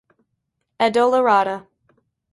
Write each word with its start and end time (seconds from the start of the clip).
Addolorata. 0.85 1.55